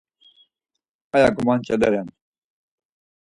Aya 1.15 1.29
gomanç̌eleren. 1.35 2.07